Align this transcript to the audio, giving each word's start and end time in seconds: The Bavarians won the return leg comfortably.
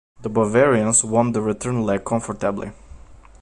The 0.23 0.29
Bavarians 0.29 1.03
won 1.05 1.31
the 1.33 1.41
return 1.43 1.83
leg 1.83 2.05
comfortably. 2.05 2.71